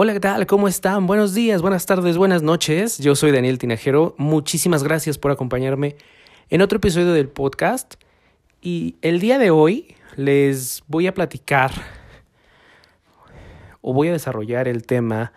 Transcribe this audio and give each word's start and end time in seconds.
Hola, 0.00 0.12
¿qué 0.12 0.20
tal? 0.20 0.46
¿Cómo 0.46 0.68
están? 0.68 1.08
Buenos 1.08 1.34
días, 1.34 1.60
buenas 1.60 1.84
tardes, 1.84 2.16
buenas 2.16 2.40
noches. 2.40 2.98
Yo 2.98 3.16
soy 3.16 3.32
Daniel 3.32 3.58
Tinajero. 3.58 4.14
Muchísimas 4.16 4.84
gracias 4.84 5.18
por 5.18 5.32
acompañarme 5.32 5.96
en 6.50 6.62
otro 6.62 6.76
episodio 6.76 7.12
del 7.12 7.28
podcast. 7.28 7.94
Y 8.62 8.94
el 9.02 9.18
día 9.18 9.38
de 9.38 9.50
hoy 9.50 9.96
les 10.14 10.84
voy 10.86 11.08
a 11.08 11.14
platicar 11.14 11.72
o 13.80 13.92
voy 13.92 14.06
a 14.06 14.12
desarrollar 14.12 14.68
el 14.68 14.86
tema 14.86 15.32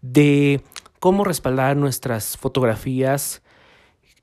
de 0.00 0.62
cómo 1.00 1.24
respaldar 1.24 1.76
nuestras 1.76 2.36
fotografías 2.36 3.42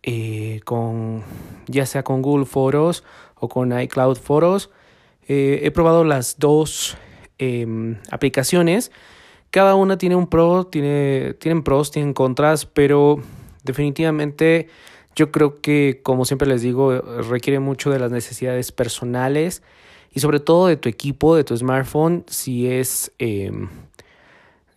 eh, 0.04 0.62
con 0.64 1.22
ya 1.68 1.86
sea 1.86 2.04
con 2.04 2.22
Google 2.22 2.46
Fotos 2.46 3.04
o 3.36 3.50
con 3.50 3.78
iCloud 3.78 4.18
Fotos. 4.20 4.70
Eh, 5.28 5.60
he 5.64 5.72
probado 5.72 6.06
las 6.06 6.40
dos 6.40 6.96
em, 7.38 7.98
aplicaciones 8.10 8.90
cada 9.52 9.76
una 9.76 9.98
tiene 9.98 10.16
un 10.16 10.28
pro, 10.28 10.66
tiene, 10.66 11.36
tienen 11.38 11.62
pros, 11.62 11.92
tienen 11.92 12.14
contras, 12.14 12.66
pero 12.66 13.20
definitivamente 13.64 14.70
yo 15.14 15.32
creo 15.32 15.60
que, 15.60 16.00
como 16.02 16.24
siempre 16.24 16.48
les 16.48 16.62
digo, 16.62 17.02
requiere 17.02 17.60
mucho 17.60 17.92
de 17.92 18.00
las 18.00 18.12
necesidades 18.12 18.72
personales 18.72 19.62
y 20.14 20.22
sobre 20.22 20.40
todo 20.40 20.68
de 20.68 20.78
tu 20.78 20.88
equipo, 20.88 21.36
de 21.36 21.44
tu 21.44 21.56
smartphone, 21.56 22.24
si 22.28 22.68
es, 22.68 23.12
em, 23.20 23.68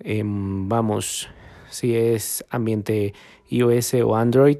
em, 0.00 0.68
vamos, 0.68 1.28
si 1.70 1.96
es 1.96 2.44
ambiente 2.50 3.14
iOS 3.48 3.94
o 3.94 4.16
Android. 4.16 4.58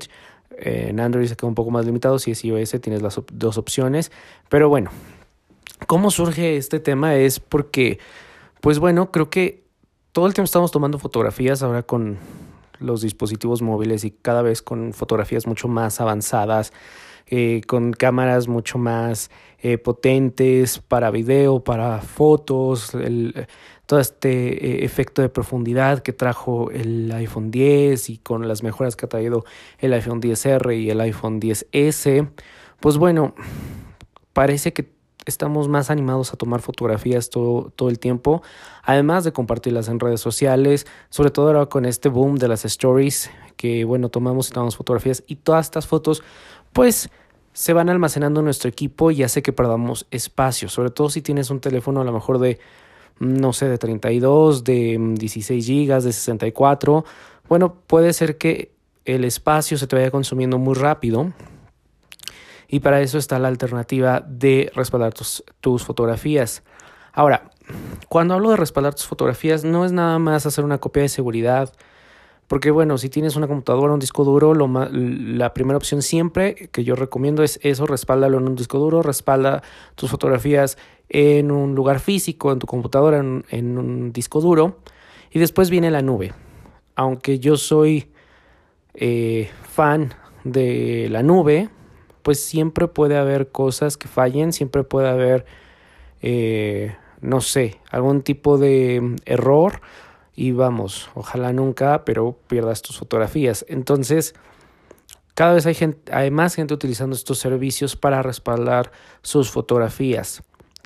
en 0.57 1.01
Android 1.01 1.27
se 1.27 1.35
queda 1.35 1.49
un 1.49 1.57
poco 1.57 1.73
más 1.73 1.85
limitado, 1.85 2.21
si 2.21 2.31
es 2.31 2.45
iOS 2.45 2.81
tienes 2.81 3.03
las 3.03 3.21
dos 3.33 3.59
opciones, 3.59 4.13
pero 4.49 4.69
bueno, 4.69 4.91
¿cómo 5.89 6.13
surge 6.13 6.57
este 6.57 6.79
tema? 6.79 7.17
Es 7.17 7.41
porque, 7.41 7.99
pues 8.61 8.79
bueno, 8.79 9.11
creo 9.11 9.31
que 9.31 9.64
todo 10.15 10.29
el 10.29 10.33
tiempo 10.33 10.45
estamos 10.45 10.71
tomando 10.71 11.01
fotografías 11.01 11.65
ahora 11.65 11.83
con 11.83 12.19
los 12.79 13.03
dispositivos 13.03 13.63
móviles 13.63 14.05
y 14.05 14.13
cada 14.13 14.43
vez 14.43 14.63
con 14.63 14.93
fotografías 14.93 15.45
mucho 15.45 15.67
más 15.67 16.01
avanzadas, 16.01 16.73
eh, 17.27 17.63
con 17.67 17.93
cámaras 17.93 18.47
mucho 18.47 18.79
más 18.79 19.33
eh, 19.59 19.77
potentes 19.77 20.79
para 20.79 21.11
video, 21.11 21.65
para 21.65 22.01
fotos, 22.01 22.95
el, 22.95 23.49
todo 23.87 23.99
este 23.99 24.83
eh, 24.83 24.85
efecto 24.85 25.21
de 25.21 25.31
profundidad 25.31 25.99
que 25.99 26.13
trajo 26.13 26.71
el 26.71 27.11
iPhone 27.11 27.51
10 27.51 28.09
y 28.11 28.19
con 28.19 28.47
las 28.47 28.63
mejoras 28.63 28.95
que 28.95 29.07
ha 29.07 29.09
traído 29.09 29.45
el 29.81 29.93
iPhone 29.95 30.23
10R 30.23 30.81
y 30.81 30.91
el 30.91 31.01
iPhone 31.01 31.41
10S, 31.41 32.29
pues 32.79 32.99
bueno, 32.99 33.35
parece 34.33 34.73
que 34.73 34.95
estamos 35.27 35.69
más 35.69 35.91
animados 35.91 36.33
a 36.33 36.37
tomar 36.37 36.61
fotografías 36.61 37.31
todo, 37.31 37.73
todo 37.77 37.89
el 37.89 37.99
tiempo, 37.99 38.43
además 38.83 39.25
de 39.25 39.33
compartirlas 39.33 39.89
en 39.89 40.01
redes 40.01 40.21
sociales, 40.21 40.87
sobre 41.11 41.31
todo 41.31 41.49
ahora 41.49 41.67
con 41.67 41.85
este 41.85 42.09
boom 42.09 42.37
de 42.37 42.49
las 42.49 42.65
stories, 42.65 43.31
que 43.57 43.85
bueno, 43.85 44.09
tomamos 44.09 44.49
y 44.49 44.53
tomamos 44.53 44.77
fotografías 44.77 45.23
y 45.27 45.37
todas 45.37 45.67
estas 45.67 45.87
fotos, 45.87 46.23
pues 46.73 47.11
se 47.53 47.73
van 47.73 47.89
almacenando 47.89 48.41
en 48.41 48.45
nuestro 48.45 48.69
equipo 48.69 49.11
y 49.11 49.23
hace 49.23 49.43
que 49.43 49.53
perdamos 49.53 50.07
espacio, 50.11 50.69
sobre 50.69 50.91
todo 50.91 51.09
si 51.09 51.23
tienes 51.23 51.51
un 51.51 51.61
teléfono 51.61 52.01
a 52.01 52.05
lo 52.05 52.13
mejor 52.13 52.39
de, 52.39 52.59
no 53.21 53.53
sé, 53.53 53.69
de 53.69 53.79
32, 53.79 54.65
de 54.65 54.99
16 55.15 55.65
gigas, 55.65 56.05
de 56.05 56.13
64, 56.13 57.05
bueno, 57.49 57.75
puede 57.87 58.13
ser 58.13 58.39
que 58.39 58.73
el 59.05 59.25
espacio 59.25 59.79
se 59.79 59.87
te 59.87 59.97
vaya 59.97 60.11
consumiendo 60.11 60.59
muy 60.59 60.75
rápido 60.75 61.33
y 62.69 62.81
para 62.81 63.01
eso 63.01 63.19
está 63.19 63.39
la 63.39 63.49
alternativa 63.49 64.25
de 64.27 64.71
respaldar 64.75 65.13
tus, 65.13 65.45
tus 65.61 65.85
fotografías. 65.85 66.63
Ahora, 67.13 67.51
cuando 68.09 68.35
hablo 68.35 68.51
de 68.51 68.57
respaldar 68.57 68.95
tus 68.95 69.07
fotografías, 69.07 69.65
no 69.65 69.85
es 69.85 69.93
nada 69.93 70.19
más 70.19 70.47
hacer 70.47 70.65
una 70.65 70.79
copia 70.79 71.03
de 71.03 71.09
seguridad, 71.09 71.73
porque 72.49 72.71
bueno, 72.71 72.99
si 72.99 73.09
tienes 73.09 73.37
una 73.37 73.47
computadora 73.47 73.93
o 73.93 73.95
un 73.95 74.01
disco 74.01 74.25
duro, 74.25 74.55
lo 74.55 74.69
la 74.91 75.55
primera 75.55 75.77
opción 75.77 76.03
siempre 76.03 76.69
que 76.71 76.85
yo 76.85 76.95
recomiendo 76.95 77.43
es 77.43 77.59
eso, 77.63 77.87
respáldalo 77.87 78.39
en 78.39 78.49
un 78.49 78.55
disco 78.55 78.79
duro, 78.79 79.03
respalda 79.03 79.63
tus 79.95 80.11
fotografías 80.11 80.77
en 81.09 81.51
un 81.51 81.75
lugar 81.75 82.01
físico, 82.01 82.53
en 82.53 82.59
tu 82.59 82.67
computadora, 82.67 83.19
en, 83.19 83.79
un 83.79 84.13
disco 84.13 84.41
duro, 84.41 84.79
y 85.31 85.39
después 85.39 85.71
viene 85.71 85.91
la 85.91 86.03
nube. 86.03 86.33
Aunque 86.97 87.39
yo 87.39 87.57
soy 87.57 88.13
eh, 88.95 89.51
fan 89.63 90.13
de 90.45 91.09
la 91.11 91.23
nube, 91.23 91.71
pues 92.25 92.43
siempre 92.43 92.89
puede 92.89 93.19
haber 93.19 93.51
cosas 93.53 93.99
que 93.99 94.09
fallen, 94.09 94.55
siempre 94.55 94.83
puede 94.83 95.09
haber, 95.09 95.45
eh, 96.23 96.97
no 97.21 97.43
sé, 97.43 97.79
algún 97.91 98.23
tipo 98.23 98.57
de 98.57 99.17
error 99.27 99.83
y 100.35 100.53
vamos, 100.53 101.11
ojalá 101.15 101.53
nunca, 101.53 102.07
pero 102.07 102.35
pierdas 102.47 102.81
tus 102.81 102.99
fotografías. 102.99 103.67
Entonces, 103.69 104.35
cada 105.35 105.53
vez 105.53 105.67
hay, 105.67 105.75
gente, 105.75 106.13
hay 106.13 106.31
más 106.31 106.55
gente 106.55 106.73
utilizando 106.73 107.15
estos 107.15 107.39
servicios 107.39 107.95
para 107.95 108.23
respaldar 108.23 108.91
sus 109.21 109.51
fotografías. 109.51 110.43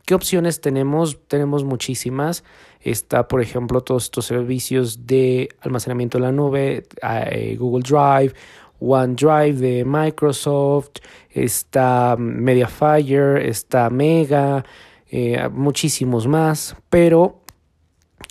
¿Qué 0.06 0.16
opciones 0.16 0.60
tenemos? 0.60 1.20
Tenemos 1.28 1.62
muchísimas. 1.62 2.42
Está, 2.80 3.28
por 3.28 3.42
ejemplo, 3.42 3.82
todos 3.82 4.04
estos 4.04 4.26
servicios 4.26 5.06
de 5.06 5.50
almacenamiento 5.60 6.18
en 6.18 6.24
la 6.24 6.32
nube, 6.32 6.88
eh, 7.30 7.56
Google 7.56 7.84
Drive 7.88 8.34
OneDrive 8.80 9.54
de 9.54 9.84
Microsoft, 9.84 11.00
está 11.30 12.16
Mediafire, 12.18 13.48
está 13.48 13.90
Mega, 13.90 14.64
eh, 15.10 15.48
muchísimos 15.50 16.26
más, 16.26 16.76
pero 16.90 17.40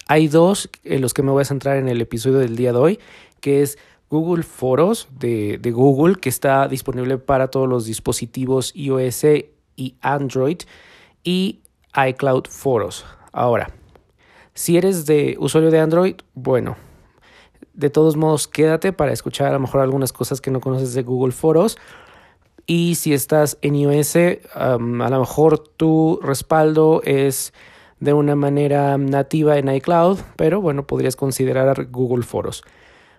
hay 0.08 0.28
dos 0.28 0.70
en 0.84 1.02
los 1.02 1.14
que 1.14 1.24
me 1.24 1.32
voy 1.32 1.42
a 1.42 1.46
centrar 1.46 1.78
en 1.78 1.88
el 1.90 2.02
episodio 2.02 2.40
del 2.40 2.56
día 2.56 2.72
de 2.72 2.80
hoy, 2.80 3.00
que 3.42 3.62
es 3.62 3.78
Google 4.10 4.44
Foros 4.44 5.08
de, 5.12 5.58
de 5.58 5.72
Google, 5.72 6.16
que 6.16 6.30
está 6.30 6.68
disponible 6.68 7.18
para 7.18 7.50
todos 7.50 7.68
los 7.68 7.86
dispositivos 7.86 8.74
iOS 8.76 9.26
y 9.76 9.96
Android, 10.02 10.60
y 11.24 11.60
iCloud 12.10 12.46
Foros. 12.48 13.06
Ahora, 13.34 13.70
si 14.54 14.78
eres 14.78 15.06
de 15.06 15.36
usuario 15.40 15.72
de 15.72 15.80
Android, 15.80 16.16
bueno, 16.34 16.78
de 17.78 17.92
todos 17.92 18.18
modos, 18.18 18.48
quédate 18.48 18.92
para 18.92 19.14
escuchar 19.14 19.50
a 19.50 19.54
lo 19.54 19.60
mejor 19.60 19.82
algunas 19.82 20.12
cosas 20.12 20.42
que 20.42 20.50
no 20.50 20.60
conoces 20.60 20.96
de 20.96 21.04
Google 21.04 21.32
Foros. 21.32 21.78
Y 22.66 22.96
si 22.96 23.14
estás 23.14 23.58
en 23.62 23.76
iOS, 23.76 24.16
a 24.56 24.78
lo 24.78 25.20
mejor 25.20 25.60
tu 25.60 26.20
respaldo 26.24 27.02
es 27.06 27.54
de 28.00 28.14
una 28.14 28.36
manera 28.36 28.98
nativa 28.98 29.58
en 29.58 29.70
iCloud, 29.70 30.20
pero 30.36 30.60
bueno, 30.60 30.88
podrías 30.88 31.16
considerar 31.16 31.86
Google 31.86 32.24
Foros. 32.24 32.64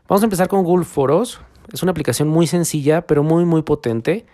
Vamos 0.09 0.23
a 0.23 0.27
empezar 0.27 0.49
con 0.49 0.65
Google 0.65 0.85
Foros. 0.85 1.41
Es 1.73 1.83
una 1.85 1.93
aplicación 1.93 2.29
muy 2.29 2.49
sencilla, 2.49 3.07
pero 3.07 3.23
muy, 3.23 3.45
muy 3.45 3.63
potente. 3.63 4.27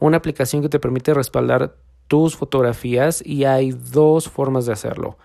Una 0.00 0.16
aplicación 0.16 0.60
que 0.60 0.68
te 0.68 0.80
permite 0.80 1.14
respaldar 1.14 1.76
tus 2.08 2.36
fotografías 2.36 3.24
y 3.24 3.44
hay 3.44 3.70
dos 3.70 4.28
formas 4.28 4.66
de 4.66 4.72
hacerlo. 4.72 5.18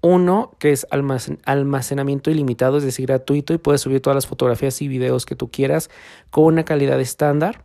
Uno 0.00 0.52
que 0.58 0.70
es 0.70 0.86
almacenamiento 0.90 2.30
ilimitado, 2.30 2.78
es 2.78 2.84
decir, 2.84 3.06
gratuito 3.06 3.52
y 3.52 3.58
puedes 3.58 3.80
subir 3.80 4.00
todas 4.00 4.14
las 4.14 4.28
fotografías 4.28 4.80
y 4.80 4.86
videos 4.86 5.26
que 5.26 5.34
tú 5.34 5.50
quieras 5.50 5.90
con 6.30 6.44
una 6.44 6.64
calidad 6.64 7.00
estándar. 7.00 7.64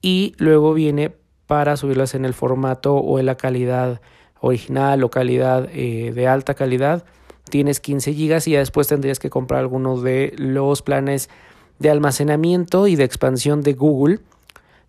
Y 0.00 0.34
luego 0.38 0.72
viene 0.72 1.12
para 1.48 1.76
subirlas 1.76 2.14
en 2.14 2.24
el 2.24 2.34
formato 2.34 2.94
o 2.94 3.18
en 3.18 3.26
la 3.26 3.36
calidad 3.36 4.00
original 4.40 5.02
o 5.02 5.10
calidad 5.10 5.68
eh, 5.72 6.12
de 6.14 6.28
alta 6.28 6.54
calidad. 6.54 7.04
Tienes 7.50 7.80
15 7.80 8.14
gigas 8.14 8.46
y 8.46 8.52
ya 8.52 8.60
después 8.60 8.86
tendrías 8.86 9.18
que 9.18 9.30
comprar 9.30 9.60
algunos 9.60 10.02
de 10.02 10.34
los 10.36 10.82
planes 10.82 11.28
de 11.80 11.90
almacenamiento 11.90 12.86
y 12.86 12.94
de 12.94 13.04
expansión 13.04 13.62
de 13.62 13.72
Google. 13.72 14.20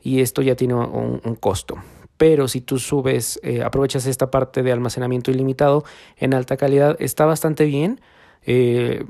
Y 0.03 0.22
esto 0.22 0.44
ya 0.44 0.56
tiene 0.56 0.75
un 0.75 1.38
costo 1.40 1.78
pero 2.19 2.50
si 2.50 2.59
tú 2.59 2.80
subes, 2.80 3.40
eh, 3.44 3.63
aprovechas 3.63 4.06
esta 4.06 4.30
parte 4.30 4.62
de 4.62 4.74
almacenamiento 4.74 5.31
ilimitado 5.31 5.86
en 6.18 6.33
alta 6.33 6.57
calidad, 6.57 6.98
está 7.00 7.25
bastante 7.25 7.63
bien. 7.63 8.01
Eh, 8.45 9.06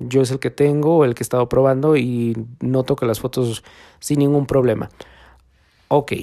yo 0.00 0.22
es 0.22 0.32
el 0.32 0.40
que 0.40 0.50
tengo, 0.50 1.04
el 1.04 1.14
que 1.14 1.20
he 1.20 1.22
estado 1.22 1.48
probando 1.48 1.96
y 1.96 2.36
noto 2.58 2.96
que 2.96 3.06
las 3.06 3.20
fotos 3.20 3.62
sin 4.00 4.18
ningún 4.18 4.46
problema. 4.46 4.90
Ok. 5.86 6.14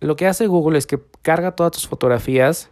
Lo 0.00 0.16
que 0.16 0.26
hace 0.26 0.48
Google 0.48 0.76
es 0.76 0.88
que 0.88 0.98
carga 1.22 1.54
todas 1.54 1.70
tus 1.70 1.86
fotografías 1.86 2.68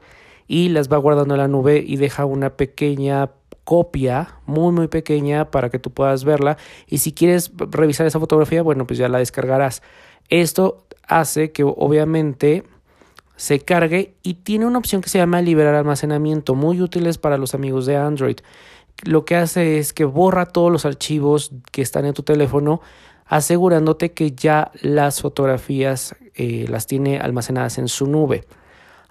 y 0.48 0.70
las 0.70 0.92
va 0.92 0.96
guardando 0.96 1.34
en 1.34 1.40
la 1.40 1.46
nube 1.46 1.84
y 1.86 1.98
deja 1.98 2.24
una 2.24 2.56
pequeña 2.56 3.30
copia 3.64 4.36
muy 4.46 4.72
muy 4.72 4.88
pequeña 4.88 5.50
para 5.50 5.70
que 5.70 5.78
tú 5.78 5.90
puedas 5.90 6.24
verla 6.24 6.56
y 6.86 6.98
si 6.98 7.12
quieres 7.12 7.52
revisar 7.56 8.06
esa 8.06 8.20
fotografía 8.20 8.62
bueno 8.62 8.86
pues 8.86 8.98
ya 8.98 9.08
la 9.08 9.18
descargarás 9.18 9.82
esto 10.28 10.84
hace 11.06 11.52
que 11.52 11.64
obviamente 11.64 12.64
se 13.36 13.60
cargue 13.60 14.14
y 14.22 14.34
tiene 14.34 14.66
una 14.66 14.78
opción 14.78 15.02
que 15.02 15.08
se 15.08 15.18
llama 15.18 15.42
liberar 15.42 15.74
almacenamiento, 15.74 16.54
muy 16.54 16.80
útiles 16.80 17.18
para 17.18 17.36
los 17.36 17.54
amigos 17.54 17.86
de 17.86 17.96
Android. 17.96 18.36
Lo 19.02 19.24
que 19.24 19.36
hace 19.36 19.78
es 19.78 19.92
que 19.92 20.04
borra 20.04 20.46
todos 20.46 20.70
los 20.70 20.84
archivos 20.84 21.50
que 21.72 21.82
están 21.82 22.04
en 22.04 22.14
tu 22.14 22.22
teléfono, 22.22 22.80
asegurándote 23.26 24.12
que 24.12 24.32
ya 24.32 24.70
las 24.80 25.20
fotografías 25.20 26.14
eh, 26.34 26.66
las 26.68 26.86
tiene 26.86 27.18
almacenadas 27.18 27.78
en 27.78 27.88
su 27.88 28.06
nube. 28.06 28.44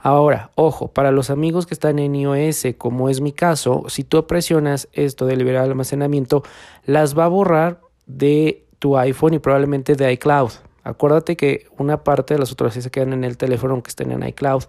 Ahora, 0.06 0.52
ojo, 0.56 0.90
para 0.90 1.14
los 1.14 1.30
amigos 1.30 1.66
que 1.66 1.74
están 1.74 1.98
en 1.98 2.14
iOS, 2.14 2.66
como 2.78 3.08
es 3.08 3.22
mi 3.22 3.32
caso, 3.32 3.86
si 3.88 4.04
tú 4.04 4.28
presionas 4.28 4.90
esto 4.92 5.26
de 5.26 5.38
liberar 5.38 5.64
almacenamiento, 5.64 6.44
las 6.86 7.18
va 7.18 7.24
a 7.24 7.30
borrar 7.30 7.80
de 8.06 8.66
tu 8.80 8.98
iPhone 8.98 9.36
y 9.36 9.40
probablemente 9.40 9.96
de 9.96 10.12
iCloud. 10.12 10.52
Acuérdate 10.84 11.38
que 11.38 11.68
una 11.78 12.04
parte 12.04 12.34
de 12.34 12.40
las 12.40 12.50
fotografías 12.50 12.84
se 12.84 12.92
quedan 12.92 13.14
en 13.14 13.24
el 13.24 13.38
teléfono 13.38 13.74
aunque 13.74 13.90
estén 13.90 14.12
en 14.12 14.28
iCloud. 14.28 14.64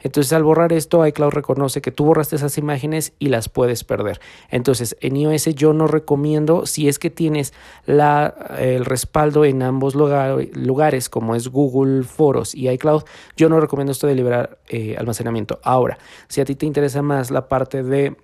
Entonces 0.00 0.32
al 0.32 0.44
borrar 0.44 0.72
esto, 0.72 1.06
iCloud 1.06 1.32
reconoce 1.32 1.82
que 1.82 1.90
tú 1.90 2.04
borraste 2.04 2.36
esas 2.36 2.56
imágenes 2.56 3.12
y 3.18 3.28
las 3.28 3.48
puedes 3.48 3.84
perder. 3.84 4.20
Entonces 4.50 4.96
en 5.00 5.16
iOS 5.16 5.46
yo 5.54 5.72
no 5.72 5.86
recomiendo, 5.86 6.66
si 6.66 6.88
es 6.88 6.98
que 6.98 7.10
tienes 7.10 7.52
el 7.86 8.84
respaldo 8.84 9.44
en 9.44 9.62
ambos 9.62 9.94
lugares, 9.94 11.08
como 11.08 11.34
es 11.34 11.48
Google 11.48 12.04
Foros 12.04 12.54
y 12.54 12.68
iCloud, 12.70 13.02
yo 13.36 13.48
no 13.48 13.60
recomiendo 13.60 13.92
esto 13.92 14.06
de 14.06 14.14
liberar 14.14 14.58
eh, 14.68 14.96
almacenamiento. 14.96 15.58
Ahora, 15.62 15.98
si 16.28 16.40
a 16.40 16.44
ti 16.44 16.54
te 16.54 16.66
interesa 16.66 17.02
más 17.02 17.30
la 17.30 17.48
parte 17.48 17.82
de 17.82 18.16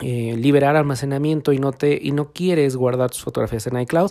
eh, 0.00 0.36
liberar 0.36 0.76
almacenamiento 0.76 1.52
y 1.52 1.58
no, 1.58 1.72
te, 1.72 1.98
y 2.02 2.12
no 2.12 2.32
quieres 2.32 2.76
guardar 2.76 3.10
tus 3.10 3.22
fotografías 3.22 3.66
en 3.66 3.80
iCloud, 3.80 4.10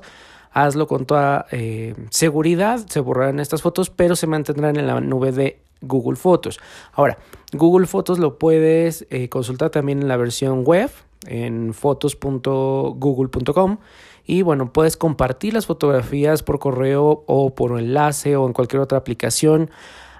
hazlo 0.55 0.87
con 0.87 1.05
toda 1.05 1.45
eh, 1.51 1.93
seguridad, 2.09 2.87
se 2.87 3.01
borrarán 3.01 3.41
estas 3.41 3.61
fotos, 3.61 3.89
pero 3.89 4.15
se 4.15 4.25
mantendrán 4.25 4.77
en 4.77 4.87
la 4.87 5.01
nube 5.01 5.33
de 5.33 5.59
Google 5.81 6.15
Fotos. 6.15 6.61
Ahora, 6.93 7.17
Google 7.51 7.87
Fotos 7.87 8.19
lo 8.19 8.39
puedes 8.39 9.05
eh, 9.09 9.27
consultar 9.27 9.69
también 9.69 10.01
en 10.01 10.07
la 10.07 10.15
versión 10.15 10.63
web, 10.63 10.89
en 11.27 11.73
fotos.google.com. 11.73 13.79
Y 14.25 14.43
bueno, 14.43 14.71
puedes 14.71 14.95
compartir 14.95 15.53
las 15.53 15.65
fotografías 15.65 16.41
por 16.41 16.59
correo 16.59 17.25
o 17.27 17.53
por 17.53 17.77
enlace 17.77 18.37
o 18.37 18.47
en 18.47 18.53
cualquier 18.53 18.81
otra 18.81 18.97
aplicación. 18.97 19.69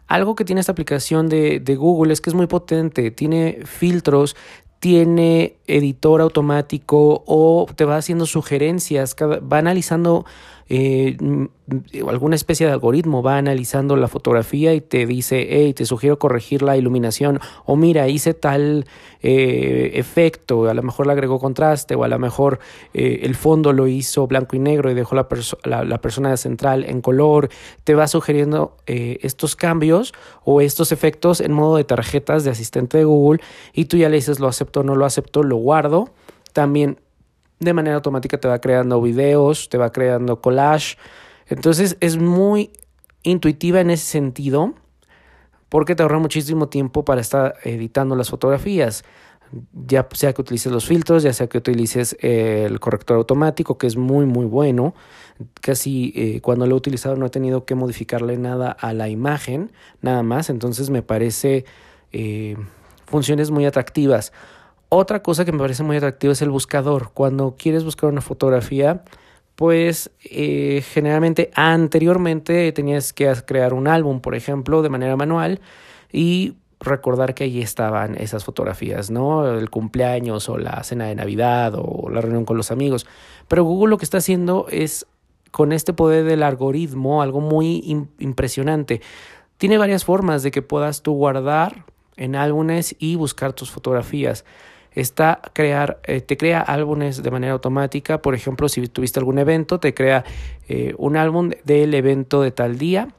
Algo 0.07 0.35
que 0.35 0.43
tiene 0.43 0.59
esta 0.59 0.73
aplicación 0.73 1.29
de, 1.29 1.61
de, 1.61 1.75
Google 1.77 2.11
es 2.11 2.19
que 2.19 2.29
es 2.29 2.35
muy 2.35 2.47
potente, 2.47 3.09
tiene 3.09 3.59
filtros, 3.63 4.35
tiene 4.79 5.55
editor 5.67 6.21
automático 6.21 7.23
o 7.25 7.65
te 7.75 7.85
va 7.85 7.97
haciendo 7.97 8.25
sugerencias, 8.25 9.15
va 9.21 9.57
analizando 9.57 10.25
eh, 10.67 11.15
mm, 11.19 11.45
alguna 12.09 12.35
especie 12.35 12.65
de 12.65 12.71
algoritmo 12.71 13.21
va 13.21 13.37
analizando 13.37 13.95
la 13.95 14.07
fotografía 14.07 14.73
y 14.73 14.81
te 14.81 15.05
dice, 15.05 15.47
hey, 15.49 15.73
te 15.73 15.85
sugiero 15.85 16.17
corregir 16.17 16.61
la 16.63 16.75
iluminación, 16.77 17.39
o 17.65 17.75
mira, 17.75 18.07
hice 18.07 18.33
tal 18.33 18.85
eh, 19.21 19.91
efecto, 19.95 20.67
a 20.67 20.73
lo 20.73 20.83
mejor 20.83 21.07
le 21.07 21.13
agregó 21.13 21.39
contraste, 21.39 21.95
o 21.95 22.03
a 22.03 22.07
lo 22.07 22.19
mejor 22.19 22.59
eh, 22.93 23.21
el 23.23 23.35
fondo 23.35 23.73
lo 23.73 23.87
hizo 23.87 24.27
blanco 24.27 24.55
y 24.55 24.59
negro 24.59 24.89
y 24.89 24.93
dejó 24.93 25.15
la, 25.15 25.83
la, 25.83 26.01
persona 26.01 26.35
central 26.37 26.83
en 26.83 27.01
color, 27.01 27.49
te 27.83 27.95
va 27.95 28.07
sugiriendo 28.07 28.75
estos 28.85 29.55
cambios 29.55 30.13
o 30.43 30.61
estos 30.61 30.91
efectos 30.91 31.41
en 31.41 31.51
modo 31.51 31.77
de 31.77 31.83
tarjetas 31.83 32.43
de 32.43 32.51
asistente 32.51 32.99
de 32.99 33.05
Google 33.05 33.41
y 33.73 33.85
tú 33.85 33.97
ya 33.97 34.09
le 34.09 34.17
dices 34.17 34.39
lo 34.39 34.47
acepto 34.47 34.83
no 34.83 34.95
lo 34.95 35.05
acepto, 35.05 35.41
lo 35.41 35.54
guardo. 35.57 36.09
También 36.53 36.99
de 37.59 37.73
manera 37.73 37.95
automática 37.95 38.39
te 38.39 38.47
va 38.47 38.59
creando 38.59 39.01
videos, 39.01 39.69
te 39.69 39.77
va 39.77 39.91
creando 39.91 40.41
collage. 40.41 40.97
Entonces 41.47 41.97
es 41.99 42.17
muy 42.17 42.71
intuitiva 43.23 43.81
en 43.81 43.89
ese 43.89 44.05
sentido 44.05 44.73
porque 45.69 45.95
te 45.95 46.03
ahorra 46.03 46.19
muchísimo 46.19 46.69
tiempo 46.69 47.03
para 47.05 47.21
estar 47.21 47.55
editando 47.63 48.15
las 48.15 48.29
fotografías. 48.29 49.03
Ya 49.73 50.07
sea 50.13 50.33
que 50.33 50.41
utilices 50.41 50.71
los 50.71 50.85
filtros, 50.85 51.23
ya 51.23 51.31
sea 51.31 51.47
que 51.47 51.57
utilices 51.57 52.17
el 52.19 52.79
corrector 52.79 53.17
automático, 53.17 53.77
que 53.77 53.87
es 53.87 53.95
muy, 53.95 54.25
muy 54.25 54.45
bueno. 54.45 54.95
Casi 55.61 56.13
eh, 56.15 56.41
cuando 56.41 56.65
lo 56.65 56.75
he 56.75 56.77
utilizado 56.77 57.15
no 57.15 57.25
he 57.25 57.29
tenido 57.29 57.65
que 57.65 57.75
modificarle 57.75 58.37
nada 58.37 58.71
a 58.71 58.93
la 58.93 59.07
imagen, 59.09 59.71
nada 60.01 60.23
más. 60.23 60.49
Entonces 60.49 60.89
me 60.89 61.03
parece 61.03 61.65
eh, 62.11 62.57
funciones 63.05 63.51
muy 63.51 63.65
atractivas. 63.65 64.33
Otra 64.97 65.21
cosa 65.21 65.43
que 65.43 65.51
me 65.51 65.59
parece 65.59 65.83
muy 65.83 65.97
atractiva 65.97 66.31
es 66.31 66.41
el 66.41 66.49
buscador. 66.49 67.11
Cuando 67.13 67.57
quieres 67.59 67.83
buscar 67.83 68.09
una 68.09 68.21
fotografía, 68.21 69.03
pues 69.57 70.09
eh, 70.23 70.85
generalmente 70.87 71.51
anteriormente 71.53 72.71
tenías 72.71 73.11
que 73.11 73.29
crear 73.45 73.73
un 73.73 73.89
álbum, 73.89 74.21
por 74.21 74.35
ejemplo, 74.35 74.81
de 74.81 74.87
manera 74.87 75.17
manual 75.17 75.59
y 76.13 76.53
recordar 76.79 77.33
que 77.33 77.43
allí 77.43 77.61
estaban 77.61 78.15
esas 78.15 78.45
fotografías, 78.45 79.11
¿no? 79.11 79.57
El 79.57 79.69
cumpleaños 79.69 80.47
o 80.47 80.57
la 80.57 80.81
cena 80.85 81.07
de 81.07 81.15
Navidad 81.15 81.73
o 81.75 82.09
la 82.09 82.21
reunión 82.21 82.45
con 82.45 82.55
los 82.55 82.71
amigos. 82.71 83.05
Pero 83.49 83.65
Google 83.65 83.89
lo 83.89 83.97
que 83.97 84.05
está 84.05 84.19
haciendo 84.19 84.67
es, 84.69 85.07
con 85.51 85.73
este 85.73 85.91
poder 85.91 86.23
del 86.23 86.41
algoritmo, 86.41 87.21
algo 87.21 87.41
muy 87.41 87.83
impresionante. 88.19 89.01
Tiene 89.57 89.77
varias 89.77 90.05
formas 90.05 90.41
de 90.41 90.51
que 90.51 90.61
puedas 90.61 91.01
tú 91.01 91.15
guardar 91.15 91.83
en 92.15 92.37
álbumes 92.37 92.95
y 92.97 93.17
buscar 93.17 93.51
tus 93.51 93.69
fotografías 93.71 94.45
está 94.95 95.41
crear, 95.53 95.99
eh, 96.03 96.21
te 96.21 96.37
crea 96.37 96.61
álbumes 96.61 97.21
de 97.21 97.31
manera 97.31 97.53
automática. 97.53 98.21
Por 98.21 98.33
ejemplo, 98.33 98.69
si 98.69 98.87
tuviste 98.87 99.19
algún 99.19 99.37
evento, 99.37 99.79
te 99.79 99.93
crea 99.93 100.23
eh, 100.67 100.95
un 100.97 101.17
álbum 101.17 101.51
del 101.63 101.93
evento 101.93 102.41
de 102.41 102.51
tal 102.51 102.77
día. 102.77 103.09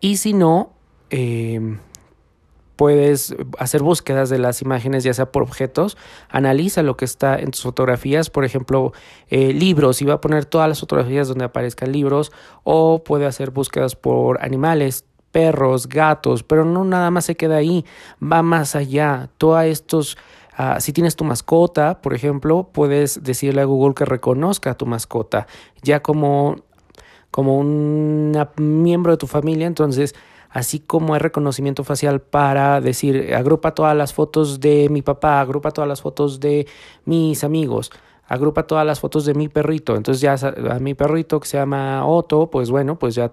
Y 0.00 0.16
si 0.16 0.32
no, 0.32 0.72
em, 1.10 1.78
puedes 2.76 3.34
hacer 3.58 3.82
búsquedas 3.82 4.30
de 4.30 4.38
las 4.38 4.62
imágenes, 4.62 5.04
ya 5.04 5.14
sea 5.14 5.30
por 5.30 5.42
objetos, 5.42 5.96
analiza 6.28 6.82
lo 6.82 6.96
que 6.96 7.04
está 7.04 7.38
en 7.38 7.50
tus 7.50 7.62
fotografías, 7.62 8.30
por 8.30 8.44
ejemplo, 8.44 8.92
eh, 9.28 9.52
libros, 9.52 10.02
y 10.02 10.04
va 10.04 10.14
a 10.14 10.20
poner 10.20 10.44
todas 10.44 10.68
las 10.68 10.80
fotografías 10.80 11.28
donde 11.28 11.44
aparezcan 11.44 11.92
libros, 11.92 12.32
o 12.64 13.04
puede 13.04 13.26
hacer 13.26 13.50
búsquedas 13.50 13.94
por 13.94 14.42
animales, 14.42 15.04
perros, 15.30 15.88
gatos, 15.88 16.44
pero 16.44 16.64
no 16.64 16.84
nada 16.84 17.10
más 17.10 17.24
se 17.24 17.36
queda 17.36 17.56
ahí, 17.56 17.84
va 18.22 18.42
más 18.42 18.76
allá. 18.76 19.30
Todos 19.36 19.64
estos 19.64 20.16
Ah, 20.56 20.78
si 20.80 20.92
tienes 20.92 21.16
tu 21.16 21.24
mascota, 21.24 22.00
por 22.00 22.14
ejemplo, 22.14 22.68
puedes 22.72 23.24
decirle 23.24 23.62
a 23.62 23.64
Google 23.64 23.94
que 23.94 24.04
reconozca 24.04 24.70
a 24.70 24.74
tu 24.74 24.86
mascota 24.86 25.48
ya 25.82 26.00
como, 26.00 26.56
como 27.30 27.58
un 27.58 28.32
miembro 28.56 29.12
de 29.12 29.18
tu 29.18 29.26
familia. 29.26 29.66
Entonces, 29.66 30.14
así 30.50 30.78
como 30.78 31.14
hay 31.14 31.20
reconocimiento 31.20 31.82
facial 31.82 32.20
para 32.20 32.80
decir, 32.80 33.34
agrupa 33.34 33.74
todas 33.74 33.96
las 33.96 34.14
fotos 34.14 34.60
de 34.60 34.88
mi 34.88 35.02
papá, 35.02 35.40
agrupa 35.40 35.72
todas 35.72 35.88
las 35.88 36.00
fotos 36.00 36.38
de 36.38 36.68
mis 37.04 37.42
amigos, 37.42 37.90
agrupa 38.28 38.68
todas 38.68 38.86
las 38.86 39.00
fotos 39.00 39.24
de 39.24 39.34
mi 39.34 39.48
perrito. 39.48 39.96
Entonces 39.96 40.20
ya 40.20 40.36
a 40.70 40.78
mi 40.78 40.94
perrito 40.94 41.40
que 41.40 41.48
se 41.48 41.56
llama 41.56 42.06
Otto, 42.06 42.48
pues 42.48 42.70
bueno, 42.70 42.96
pues 42.96 43.16
ya 43.16 43.32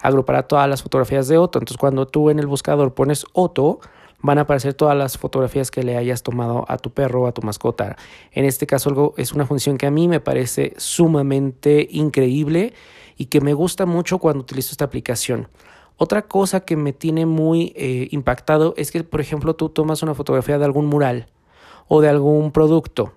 agrupará 0.00 0.44
todas 0.44 0.66
las 0.66 0.82
fotografías 0.82 1.28
de 1.28 1.36
Otto. 1.36 1.58
Entonces 1.58 1.76
cuando 1.76 2.06
tú 2.06 2.30
en 2.30 2.38
el 2.38 2.46
buscador 2.46 2.94
pones 2.94 3.26
Otto, 3.34 3.80
van 4.20 4.38
a 4.38 4.42
aparecer 4.42 4.74
todas 4.74 4.96
las 4.96 5.16
fotografías 5.16 5.70
que 5.70 5.82
le 5.82 5.96
hayas 5.96 6.22
tomado 6.22 6.64
a 6.68 6.78
tu 6.78 6.90
perro 6.90 7.22
o 7.22 7.26
a 7.26 7.32
tu 7.32 7.42
mascota. 7.42 7.96
En 8.32 8.44
este 8.44 8.66
caso 8.66 8.88
algo 8.88 9.14
es 9.16 9.32
una 9.32 9.46
función 9.46 9.78
que 9.78 9.86
a 9.86 9.90
mí 9.90 10.08
me 10.08 10.20
parece 10.20 10.74
sumamente 10.76 11.86
increíble 11.90 12.74
y 13.16 13.26
que 13.26 13.40
me 13.40 13.54
gusta 13.54 13.86
mucho 13.86 14.18
cuando 14.18 14.40
utilizo 14.40 14.72
esta 14.72 14.84
aplicación. 14.84 15.48
Otra 15.96 16.22
cosa 16.22 16.60
que 16.60 16.76
me 16.76 16.92
tiene 16.92 17.26
muy 17.26 17.72
eh, 17.76 18.08
impactado 18.12 18.74
es 18.76 18.92
que, 18.92 19.02
por 19.02 19.20
ejemplo, 19.20 19.56
tú 19.56 19.68
tomas 19.68 20.02
una 20.02 20.14
fotografía 20.14 20.58
de 20.58 20.64
algún 20.64 20.86
mural 20.86 21.26
o 21.88 22.00
de 22.00 22.08
algún 22.08 22.52
producto 22.52 23.12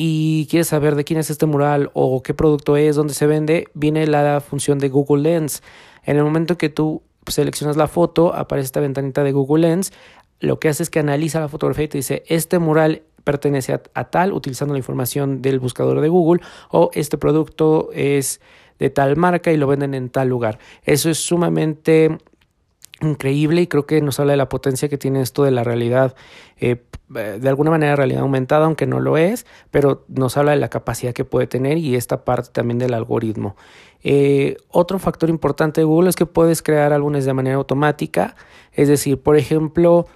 y 0.00 0.46
quieres 0.48 0.68
saber 0.68 0.94
de 0.94 1.04
quién 1.04 1.18
es 1.18 1.28
este 1.28 1.44
mural 1.44 1.90
o 1.92 2.22
qué 2.22 2.32
producto 2.32 2.76
es, 2.76 2.94
dónde 2.94 3.14
se 3.14 3.26
vende, 3.26 3.66
viene 3.74 4.06
la 4.06 4.40
función 4.40 4.78
de 4.78 4.88
Google 4.88 5.22
Lens. 5.22 5.62
En 6.04 6.16
el 6.16 6.22
momento 6.22 6.56
que 6.56 6.68
tú 6.68 7.02
seleccionas 7.26 7.76
la 7.76 7.88
foto, 7.88 8.34
aparece 8.34 8.66
esta 8.66 8.80
ventanita 8.80 9.24
de 9.24 9.32
Google 9.32 9.68
Lens 9.68 9.92
lo 10.40 10.60
que 10.60 10.68
hace 10.68 10.82
es 10.82 10.90
que 10.90 11.00
analiza 11.00 11.40
la 11.40 11.48
fotografía 11.48 11.84
y 11.84 11.88
te 11.88 11.98
dice, 11.98 12.22
este 12.28 12.58
mural 12.58 13.02
pertenece 13.24 13.72
a, 13.72 14.04
tal, 14.04 14.32
utilizando 14.32 14.74
la 14.74 14.78
información 14.78 15.42
del 15.42 15.58
buscador 15.58 16.00
de 16.00 16.08
Google, 16.08 16.42
o 16.70 16.90
este 16.94 17.18
producto 17.18 17.90
es 17.92 18.40
de 18.78 18.90
tal 18.90 19.16
marca 19.16 19.52
y 19.52 19.56
lo 19.56 19.66
venden 19.66 19.94
en 19.94 20.08
tal 20.08 20.28
lugar. 20.28 20.58
Eso 20.84 21.10
es 21.10 21.18
sumamente 21.18 22.18
increíble 23.00 23.62
y 23.62 23.66
creo 23.66 23.86
que 23.86 24.00
nos 24.00 24.18
habla 24.20 24.32
de 24.32 24.38
la 24.38 24.48
potencia 24.48 24.88
que 24.88 24.98
tiene 24.98 25.20
esto 25.20 25.44
de 25.44 25.50
la 25.50 25.64
realidad, 25.64 26.14
eh, 26.58 26.82
de 27.08 27.48
alguna 27.48 27.70
manera 27.70 27.96
realidad 27.96 28.22
aumentada, 28.22 28.66
aunque 28.66 28.86
no 28.86 29.00
lo 29.00 29.16
es, 29.16 29.46
pero 29.70 30.04
nos 30.08 30.36
habla 30.36 30.52
de 30.52 30.58
la 30.58 30.68
capacidad 30.68 31.12
que 31.12 31.24
puede 31.24 31.46
tener 31.46 31.78
y 31.78 31.94
esta 31.96 32.24
parte 32.24 32.50
también 32.52 32.78
del 32.78 32.94
algoritmo. 32.94 33.56
Eh, 34.02 34.56
otro 34.68 34.98
factor 34.98 35.30
importante 35.30 35.80
de 35.80 35.84
Google 35.84 36.10
es 36.10 36.16
que 36.16 36.26
puedes 36.26 36.62
crear 36.62 36.92
álbumes 36.92 37.24
de 37.24 37.34
manera 37.34 37.56
automática, 37.56 38.36
es 38.72 38.88
decir, 38.88 39.20
por 39.20 39.36
ejemplo, 39.36 40.06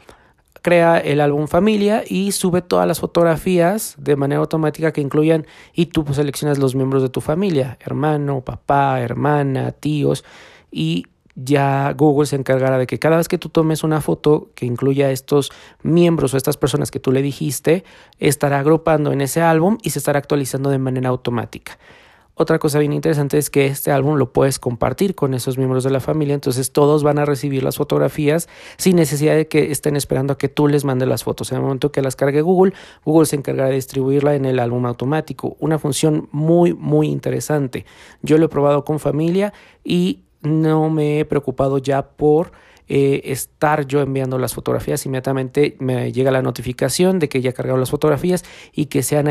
crea 0.60 0.98
el 0.98 1.20
álbum 1.20 1.48
familia 1.48 2.04
y 2.06 2.32
sube 2.32 2.62
todas 2.62 2.86
las 2.86 3.00
fotografías 3.00 3.96
de 3.98 4.14
manera 4.16 4.40
automática 4.40 4.92
que 4.92 5.00
incluyan 5.00 5.46
y 5.74 5.86
tú 5.86 6.04
seleccionas 6.12 6.58
los 6.58 6.74
miembros 6.74 7.02
de 7.02 7.08
tu 7.08 7.20
familia, 7.20 7.78
hermano, 7.80 8.42
papá, 8.42 9.00
hermana, 9.00 9.72
tíos 9.72 10.24
y 10.70 11.06
ya 11.34 11.92
Google 11.96 12.26
se 12.26 12.36
encargará 12.36 12.78
de 12.78 12.86
que 12.86 12.98
cada 12.98 13.16
vez 13.16 13.28
que 13.28 13.38
tú 13.38 13.48
tomes 13.48 13.84
una 13.84 14.00
foto 14.00 14.50
que 14.54 14.66
incluya 14.66 15.10
estos 15.10 15.50
miembros 15.82 16.34
o 16.34 16.36
estas 16.36 16.56
personas 16.56 16.90
que 16.90 17.00
tú 17.00 17.12
le 17.12 17.22
dijiste, 17.22 17.84
estará 18.18 18.58
agrupando 18.58 19.12
en 19.12 19.20
ese 19.20 19.40
álbum 19.40 19.78
y 19.82 19.90
se 19.90 19.98
estará 19.98 20.18
actualizando 20.18 20.70
de 20.70 20.78
manera 20.78 21.08
automática. 21.08 21.78
Otra 22.34 22.58
cosa 22.58 22.78
bien 22.78 22.94
interesante 22.94 23.36
es 23.36 23.50
que 23.50 23.66
este 23.66 23.92
álbum 23.92 24.16
lo 24.16 24.32
puedes 24.32 24.58
compartir 24.58 25.14
con 25.14 25.34
esos 25.34 25.58
miembros 25.58 25.84
de 25.84 25.90
la 25.90 26.00
familia, 26.00 26.34
entonces 26.34 26.72
todos 26.72 27.02
van 27.02 27.18
a 27.18 27.26
recibir 27.26 27.62
las 27.62 27.76
fotografías 27.76 28.48
sin 28.78 28.96
necesidad 28.96 29.36
de 29.36 29.48
que 29.48 29.70
estén 29.70 29.96
esperando 29.96 30.32
a 30.32 30.38
que 30.38 30.48
tú 30.48 30.66
les 30.66 30.84
mandes 30.84 31.08
las 31.08 31.24
fotos. 31.24 31.52
En 31.52 31.58
el 31.58 31.62
momento 31.62 31.92
que 31.92 32.00
las 32.00 32.16
cargue 32.16 32.40
Google, 32.40 32.72
Google 33.04 33.26
se 33.26 33.36
encargará 33.36 33.68
de 33.68 33.74
distribuirla 33.74 34.34
en 34.34 34.46
el 34.46 34.60
álbum 34.60 34.86
automático. 34.86 35.56
Una 35.60 35.78
función 35.78 36.30
muy, 36.32 36.72
muy 36.72 37.08
interesante. 37.08 37.84
Yo 38.22 38.38
lo 38.38 38.46
he 38.46 38.48
probado 38.48 38.82
con 38.84 38.98
familia 38.98 39.52
y 39.84 40.22
no 40.42 40.90
me 40.90 41.20
he 41.20 41.24
preocupado 41.24 41.78
ya 41.78 42.02
por 42.02 42.52
eh, 42.88 43.22
estar 43.32 43.86
yo 43.86 44.00
enviando 44.00 44.38
las 44.38 44.54
fotografías, 44.54 45.06
inmediatamente 45.06 45.76
me 45.78 46.12
llega 46.12 46.30
la 46.30 46.42
notificación 46.42 47.18
de 47.18 47.28
que 47.28 47.40
ya 47.40 47.50
he 47.50 47.54
cargado 47.54 47.78
las 47.78 47.90
fotografías 47.90 48.44
y 48.72 48.86
que 48.86 49.02
se 49.02 49.16
han 49.16 49.28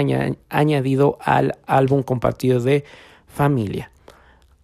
añadido 0.49 1.17
al 1.21 1.57
álbum 1.67 2.01
compartido 2.01 2.59
de 2.59 2.85
familia. 3.27 3.91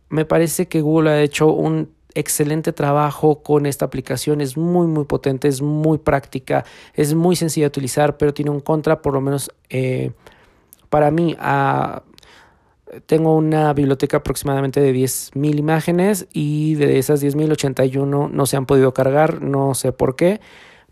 Me 0.09 0.25
parece 0.25 0.67
que 0.67 0.81
Google 0.81 1.09
ha 1.11 1.21
hecho 1.21 1.47
un 1.51 1.91
excelente 2.15 2.73
trabajo 2.73 3.43
con 3.43 3.65
esta 3.65 3.85
aplicación, 3.85 4.41
es 4.41 4.57
muy 4.57 4.87
muy 4.87 5.05
potente, 5.05 5.47
es 5.47 5.61
muy 5.61 5.99
práctica, 5.99 6.65
es 6.93 7.13
muy 7.13 7.35
sencilla 7.35 7.65
de 7.65 7.69
utilizar, 7.69 8.17
pero 8.17 8.33
tiene 8.33 8.49
un 8.49 8.61
contra, 8.61 9.01
por 9.01 9.13
lo 9.13 9.21
menos 9.21 9.51
eh, 9.69 10.11
para 10.89 11.11
mí, 11.11 11.35
tengo 13.05 13.35
una 13.35 13.73
biblioteca 13.73 14.17
aproximadamente 14.17 14.79
de 14.81 14.93
10.000 14.93 15.59
imágenes 15.59 16.27
y 16.31 16.75
de 16.75 16.99
esas 16.99 17.23
10.000, 17.23 17.51
81 17.51 18.29
no 18.29 18.45
se 18.45 18.57
han 18.57 18.65
podido 18.65 18.93
cargar, 18.93 19.41
no 19.41 19.75
sé 19.75 19.91
por 19.91 20.15
qué, 20.15 20.39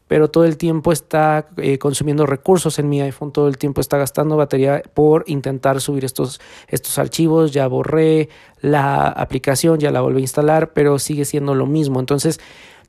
pero 0.08 0.30
todo 0.30 0.46
el 0.46 0.58
tiempo 0.58 0.92
está 0.92 1.48
eh, 1.58 1.80
consumiendo 1.80 2.25
recursos 2.25 2.78
en 2.78 2.90
mi 2.90 3.02
iPhone, 3.02 3.32
todo 3.32 3.48
el 3.48 3.58
tiempo 3.58 3.82
está 3.82 3.98
gastando 3.98 4.38
batería 4.38 4.84
por 4.94 5.24
intentar 5.28 5.82
subir 5.82 6.06
estos, 6.06 6.40
estos 6.68 7.00
archivos, 7.00 7.52
ya 7.52 7.68
borré 7.68 8.30
la 8.62 9.08
aplicación, 9.08 9.80
ya 9.80 9.92
la 9.92 10.02
volví 10.02 10.18
a 10.18 10.22
instalar, 10.22 10.74
pero 10.74 11.00
sigue 11.00 11.25
siendo 11.25 11.56
lo 11.56 11.66
mismo. 11.66 12.00
Entonces, 12.00 12.40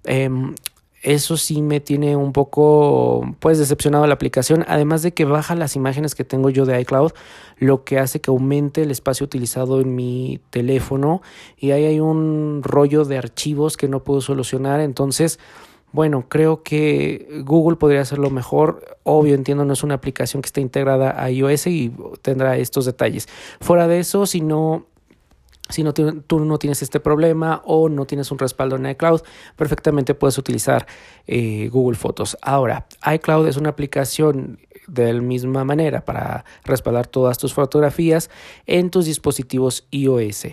em, 0.04 0.54
eso 1.06 1.36
sí 1.36 1.62
me 1.62 1.78
tiene 1.78 2.16
un 2.16 2.32
poco 2.32 3.36
pues 3.38 3.58
decepcionado 3.58 4.08
la 4.08 4.14
aplicación, 4.14 4.64
además 4.66 5.02
de 5.02 5.14
que 5.14 5.24
baja 5.24 5.54
las 5.54 5.76
imágenes 5.76 6.16
que 6.16 6.24
tengo 6.24 6.50
yo 6.50 6.66
de 6.66 6.80
iCloud, 6.80 7.12
lo 7.58 7.84
que 7.84 8.00
hace 8.00 8.20
que 8.20 8.32
aumente 8.32 8.82
el 8.82 8.90
espacio 8.90 9.24
utilizado 9.24 9.80
en 9.80 9.94
mi 9.94 10.40
teléfono 10.50 11.22
y 11.56 11.70
ahí 11.70 11.84
hay 11.84 12.00
un 12.00 12.60
rollo 12.64 13.04
de 13.04 13.18
archivos 13.18 13.76
que 13.76 13.86
no 13.86 14.02
puedo 14.02 14.20
solucionar, 14.20 14.80
entonces 14.80 15.38
bueno, 15.92 16.26
creo 16.28 16.64
que 16.64 17.28
Google 17.44 17.76
podría 17.76 18.02
hacerlo 18.02 18.28
mejor. 18.28 18.98
Obvio, 19.04 19.34
entiendo, 19.34 19.64
no 19.64 19.72
es 19.72 19.82
una 19.82 19.94
aplicación 19.94 20.42
que 20.42 20.46
esté 20.46 20.60
integrada 20.60 21.22
a 21.22 21.30
iOS 21.30 21.68
y 21.68 21.90
tendrá 22.20 22.58
estos 22.58 22.84
detalles. 22.84 23.28
Fuera 23.60 23.88
de 23.88 24.00
eso, 24.00 24.26
si 24.26 24.42
no 24.42 24.84
si 25.68 25.82
no 25.82 25.92
tú 25.92 26.40
no 26.40 26.58
tienes 26.58 26.82
este 26.82 27.00
problema 27.00 27.62
o 27.64 27.88
no 27.88 28.06
tienes 28.06 28.30
un 28.30 28.38
respaldo 28.38 28.76
en 28.76 28.86
iCloud, 28.86 29.22
perfectamente 29.56 30.14
puedes 30.14 30.38
utilizar 30.38 30.86
eh, 31.26 31.68
Google 31.72 31.96
Fotos. 31.96 32.36
Ahora, 32.42 32.86
iCloud 33.14 33.48
es 33.48 33.56
una 33.56 33.70
aplicación 33.70 34.58
de 34.86 35.12
la 35.12 35.20
misma 35.20 35.64
manera 35.64 36.04
para 36.04 36.44
respaldar 36.64 37.06
todas 37.06 37.38
tus 37.38 37.52
fotografías 37.52 38.30
en 38.66 38.90
tus 38.90 39.06
dispositivos 39.06 39.86
iOS. 39.90 40.46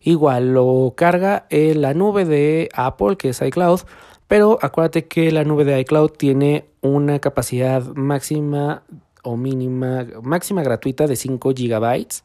Igual 0.00 0.52
lo 0.52 0.94
carga 0.96 1.46
en 1.50 1.82
la 1.82 1.94
nube 1.94 2.24
de 2.24 2.68
Apple, 2.74 3.16
que 3.16 3.30
es 3.30 3.40
iCloud, 3.42 3.80
pero 4.26 4.58
acuérdate 4.60 5.06
que 5.06 5.32
la 5.32 5.44
nube 5.44 5.64
de 5.64 5.80
iCloud 5.80 6.10
tiene 6.10 6.66
una 6.82 7.18
capacidad 7.18 7.82
máxima 7.94 8.82
o 9.22 9.36
mínima, 9.36 10.06
máxima 10.22 10.62
gratuita 10.62 11.06
de 11.06 11.16
5 11.16 11.52
gigabytes 11.54 12.24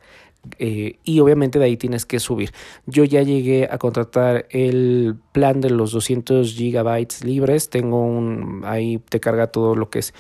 eh, 0.59 1.00
y 1.03 1.19
obviamente 1.19 1.59
de 1.59 1.65
ahí 1.65 1.77
tienes 1.77 2.05
que 2.05 2.19
subir. 2.19 2.51
Yo 2.85 3.03
ya 3.03 3.21
llegué 3.21 3.67
a 3.71 3.77
contratar 3.77 4.45
el 4.50 5.15
plan 5.31 5.62
de 5.62 5.69
los 5.69 5.91
200 5.91 6.53
gigabytes 6.53 7.23
libres. 7.23 7.69
Tengo 7.69 8.01
un, 8.05 8.63
ahí 8.65 9.00
te 9.09 9.19
carga 9.19 9.47
todo 9.47 9.75
lo 9.75 9.89
que 9.89 10.00
es 10.00 10.13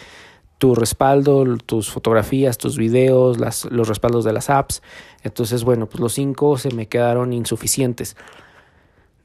tu 0.57 0.75
respaldo, 0.75 1.43
tus 1.57 1.91
fotografías, 1.91 2.57
tus 2.57 2.77
videos, 2.77 3.37
las, 3.37 3.65
los 3.65 3.89
respaldos 3.89 4.23
de 4.23 4.31
las 4.31 4.49
apps. 4.49 4.81
Entonces, 5.23 5.63
bueno, 5.65 5.87
pues 5.87 5.99
los 5.99 6.13
5 6.13 6.57
se 6.57 6.71
me 6.71 6.87
quedaron 6.87 7.33
insuficientes. 7.33 8.15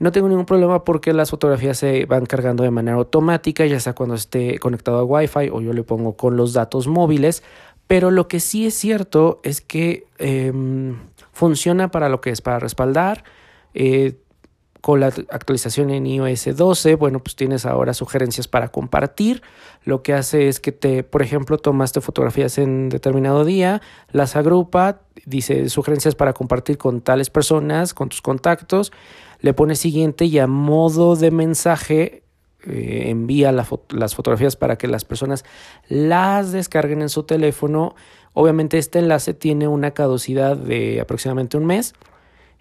No 0.00 0.12
tengo 0.12 0.28
ningún 0.28 0.46
problema 0.46 0.84
porque 0.84 1.12
las 1.12 1.30
fotografías 1.30 1.78
se 1.78 2.06
van 2.06 2.24
cargando 2.24 2.62
de 2.62 2.70
manera 2.70 2.96
automática, 2.96 3.66
ya 3.66 3.80
sea 3.80 3.94
cuando 3.94 4.14
esté 4.14 4.58
conectado 4.60 4.98
a 4.98 5.04
Wi-Fi 5.04 5.50
o 5.52 5.60
yo 5.60 5.72
le 5.72 5.82
pongo 5.82 6.16
con 6.16 6.36
los 6.36 6.52
datos 6.52 6.86
móviles. 6.86 7.42
Pero 7.88 8.10
lo 8.12 8.28
que 8.28 8.38
sí 8.38 8.66
es 8.66 8.74
cierto 8.74 9.40
es 9.42 9.60
que 9.60 10.06
em, 10.18 10.96
funciona 11.32 11.90
para 11.90 12.08
lo 12.08 12.20
que 12.20 12.30
es 12.30 12.40
para 12.40 12.60
respaldar. 12.60 13.24
Eh, 13.74 14.18
con 14.80 15.00
la 15.00 15.06
actualización 15.06 15.90
en 15.90 16.06
iOS 16.06 16.56
12, 16.56 16.94
bueno, 16.94 17.18
pues 17.18 17.34
tienes 17.34 17.66
ahora 17.66 17.94
sugerencias 17.94 18.46
para 18.46 18.68
compartir. 18.68 19.42
Lo 19.84 20.02
que 20.02 20.14
hace 20.14 20.48
es 20.48 20.60
que 20.60 20.70
te, 20.70 21.02
por 21.02 21.22
ejemplo, 21.22 21.58
tomaste 21.58 22.00
fotografías 22.00 22.58
en 22.58 22.88
determinado 22.88 23.44
día, 23.44 23.82
las 24.12 24.36
agrupa, 24.36 25.00
dice 25.26 25.68
sugerencias 25.68 26.14
para 26.14 26.32
compartir 26.32 26.78
con 26.78 27.00
tales 27.00 27.28
personas, 27.28 27.92
con 27.92 28.08
tus 28.08 28.22
contactos, 28.22 28.92
le 29.40 29.52
pones 29.52 29.80
siguiente 29.80 30.26
y 30.26 30.38
a 30.38 30.46
modo 30.46 31.16
de 31.16 31.30
mensaje 31.30 32.22
eh, 32.68 33.10
envía 33.10 33.52
las 33.52 34.14
fotografías 34.14 34.56
para 34.56 34.76
que 34.76 34.88
las 34.88 35.04
personas 35.04 35.44
las 35.88 36.52
descarguen 36.52 37.02
en 37.02 37.08
su 37.08 37.22
teléfono. 37.22 37.94
Obviamente 38.34 38.78
este 38.78 38.98
enlace 38.98 39.34
tiene 39.34 39.68
una 39.68 39.92
caducidad 39.92 40.56
de 40.56 41.00
aproximadamente 41.00 41.56
un 41.56 41.66
mes. 41.66 41.94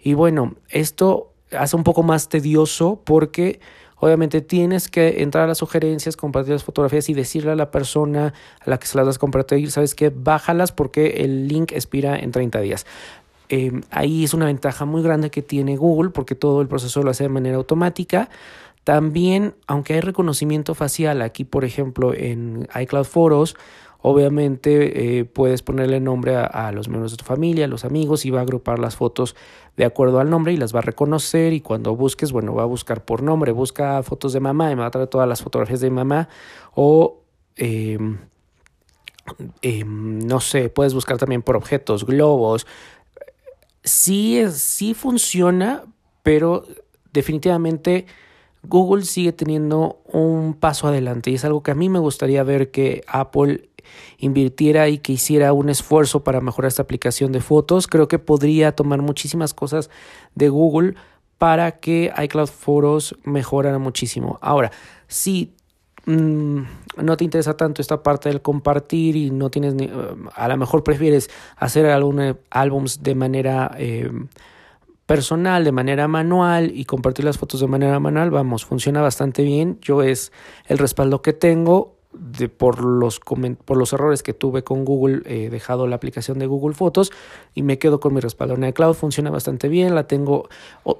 Y 0.00 0.14
bueno, 0.14 0.54
esto 0.68 1.32
hace 1.52 1.76
un 1.76 1.84
poco 1.84 2.02
más 2.02 2.28
tedioso 2.28 3.00
porque 3.04 3.60
obviamente 3.96 4.40
tienes 4.40 4.88
que 4.88 5.22
entrar 5.22 5.44
a 5.44 5.46
las 5.48 5.58
sugerencias, 5.58 6.16
compartir 6.16 6.52
las 6.52 6.64
fotografías 6.64 7.08
y 7.08 7.14
decirle 7.14 7.52
a 7.52 7.56
la 7.56 7.70
persona 7.70 8.32
a 8.60 8.70
la 8.70 8.78
que 8.78 8.86
se 8.86 8.96
las 8.96 9.06
vas 9.06 9.16
a 9.16 9.18
compartir, 9.18 9.70
sabes 9.70 9.94
que 9.94 10.10
bájalas 10.10 10.72
porque 10.72 11.24
el 11.24 11.48
link 11.48 11.72
expira 11.72 12.18
en 12.18 12.30
30 12.30 12.60
días. 12.60 12.86
Eh, 13.50 13.80
ahí 13.90 14.24
es 14.24 14.34
una 14.34 14.46
ventaja 14.46 14.84
muy 14.84 15.02
grande 15.02 15.30
que 15.30 15.42
tiene 15.42 15.76
Google 15.76 16.10
porque 16.10 16.34
todo 16.34 16.60
el 16.60 16.68
proceso 16.68 17.02
lo 17.02 17.10
hace 17.10 17.24
de 17.24 17.30
manera 17.30 17.56
automática. 17.56 18.28
También, 18.88 19.54
aunque 19.66 19.92
hay 19.92 20.00
reconocimiento 20.00 20.74
facial 20.74 21.20
aquí, 21.20 21.44
por 21.44 21.66
ejemplo, 21.66 22.14
en 22.14 22.66
iCloud 22.74 23.04
Foros, 23.04 23.54
obviamente 24.00 25.18
eh, 25.18 25.26
puedes 25.26 25.60
ponerle 25.60 26.00
nombre 26.00 26.36
a, 26.36 26.72
los 26.72 26.88
miembros 26.88 27.10
de 27.10 27.18
tu 27.18 27.26
familia, 27.26 27.66
a 27.66 27.68
los 27.68 27.84
amigos 27.84 28.24
y 28.24 28.30
va 28.30 28.38
a 28.38 28.44
agrupar 28.44 28.78
las 28.78 28.96
fotos 28.96 29.36
de 29.76 29.84
acuerdo 29.84 30.20
al 30.20 30.30
nombre 30.30 30.54
y 30.54 30.56
las 30.56 30.74
va 30.74 30.78
a 30.78 30.80
reconocer 30.80 31.52
y 31.52 31.60
cuando 31.60 31.94
busques, 31.96 32.32
bueno, 32.32 32.54
va 32.54 32.62
a 32.62 32.64
buscar 32.64 33.04
por 33.04 33.22
nombre, 33.22 33.52
busca 33.52 34.02
fotos 34.02 34.32
de 34.32 34.40
mamá 34.40 34.72
y 34.72 34.74
me 34.74 34.80
va 34.80 34.86
a 34.86 34.90
traer 34.90 35.08
todas 35.08 35.28
las 35.28 35.42
fotografías 35.42 35.82
de 35.82 35.90
mamá 35.90 36.30
o... 36.74 37.24
Em, 37.56 38.16
em, 39.60 40.18
no 40.20 40.40
sé, 40.40 40.70
puedes 40.70 40.94
buscar 40.94 41.18
también 41.18 41.42
por 41.42 41.56
objetos, 41.56 42.06
globos. 42.06 42.66
Sí, 43.84 44.42
sí 44.50 44.94
funciona, 44.94 45.82
pero 46.22 46.64
definitivamente 47.12 48.06
Google 48.68 49.04
sigue 49.04 49.32
teniendo 49.32 50.00
un 50.04 50.54
paso 50.54 50.88
adelante 50.88 51.30
y 51.30 51.34
es 51.34 51.44
algo 51.44 51.62
que 51.62 51.70
a 51.70 51.74
mí 51.74 51.88
me 51.88 51.98
gustaría 51.98 52.42
ver 52.42 52.70
que 52.70 53.02
Apple 53.06 53.70
invirtiera 54.18 54.88
y 54.88 54.98
que 54.98 55.12
hiciera 55.12 55.54
un 55.54 55.70
esfuerzo 55.70 56.22
para 56.22 56.40
mejorar 56.40 56.68
esta 56.68 56.82
aplicación 56.82 57.32
de 57.32 57.40
fotos. 57.40 57.86
Creo 57.86 58.08
que 58.08 58.18
podría 58.18 58.72
tomar 58.72 59.00
muchísimas 59.00 59.54
cosas 59.54 59.88
de 60.34 60.50
Google 60.50 60.94
para 61.38 61.78
que 61.80 62.12
iCloud 62.24 62.48
Foros 62.48 63.16
mejorara 63.24 63.78
muchísimo. 63.78 64.38
Ahora, 64.42 64.70
si 65.06 65.54
mm, 66.04 66.60
no 67.02 67.16
te 67.16 67.24
interesa 67.24 67.56
tanto 67.56 67.80
esta 67.80 68.02
parte 68.02 68.28
del 68.28 68.42
compartir 68.42 69.16
y 69.16 69.30
no 69.30 69.48
tienes 69.48 69.74
ni, 69.74 69.90
a 70.34 70.48
lo 70.48 70.56
mejor 70.58 70.84
prefieres 70.84 71.30
hacer 71.56 71.86
algunos 71.86 72.36
álbums 72.50 73.02
de 73.02 73.14
manera 73.14 73.70
eh, 73.78 74.10
personal 75.08 75.64
de 75.64 75.72
manera 75.72 76.06
manual 76.06 76.70
y 76.74 76.84
compartir 76.84 77.24
las 77.24 77.38
fotos 77.38 77.60
de 77.60 77.66
manera 77.66 77.98
manual, 77.98 78.30
vamos, 78.30 78.66
funciona 78.66 79.00
bastante 79.00 79.42
bien. 79.42 79.78
Yo 79.80 80.02
es 80.02 80.32
el 80.66 80.76
respaldo 80.76 81.22
que 81.22 81.32
tengo 81.32 81.96
de, 82.12 82.50
por, 82.50 82.84
los, 82.84 83.18
por 83.18 83.76
los 83.78 83.92
errores 83.94 84.22
que 84.22 84.34
tuve 84.34 84.64
con 84.64 84.84
Google, 84.84 85.22
he 85.24 85.48
dejado 85.48 85.86
la 85.86 85.96
aplicación 85.96 86.38
de 86.38 86.44
Google 86.44 86.74
Fotos 86.74 87.10
y 87.54 87.62
me 87.62 87.78
quedo 87.78 88.00
con 88.00 88.12
mi 88.12 88.20
respaldo 88.20 88.54
en 88.56 88.64
iCloud. 88.64 88.92
Funciona 88.92 89.30
bastante 89.30 89.68
bien. 89.68 89.94
La 89.94 90.06
tengo. 90.06 90.50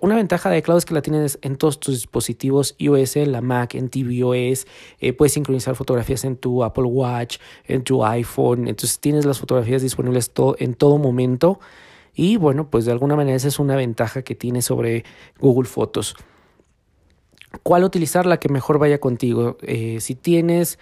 Una 0.01 0.17
ventaja 0.17 0.49
de 0.49 0.57
iCloud 0.57 0.79
es 0.79 0.87
que 0.87 0.95
la 0.95 1.03
tienes 1.03 1.39
en 1.43 1.57
todos 1.57 1.79
tus 1.79 1.97
dispositivos 1.97 2.77
iOS, 2.79 3.17
en 3.17 3.33
la 3.33 3.43
Mac, 3.43 3.75
en 3.75 3.91
tvOS. 3.91 4.67
Eh, 5.01 5.13
puedes 5.13 5.35
sincronizar 5.35 5.77
fotografías 5.77 6.25
en 6.25 6.37
tu 6.37 6.65
Apple 6.65 6.85
Watch, 6.85 7.37
en 7.67 7.85
tu 7.85 8.03
iPhone. 8.07 8.69
Entonces 8.69 9.01
tienes 9.01 9.27
las 9.27 9.39
fotografías 9.39 9.83
disponibles 9.83 10.33
en 10.59 10.73
todo 10.73 10.97
momento. 10.97 11.61
Y 12.15 12.37
bueno, 12.37 12.71
pues 12.71 12.85
de 12.85 12.93
alguna 12.93 13.17
manera 13.17 13.37
esa 13.37 13.49
es 13.49 13.59
una 13.59 13.77
ventaja 13.77 14.23
que 14.23 14.35
tiene 14.35 14.63
sobre 14.63 15.05
Google 15.39 15.69
Fotos. 15.69 16.17
¿Cuál 17.63 17.85
utilizar? 17.85 18.27
La 18.27 18.39
que 18.39 18.49
mejor 18.49 18.79
vaya 18.79 18.99
contigo. 18.99 19.57
Eh, 19.63 19.99
si 20.01 20.15
tienes 20.15 20.79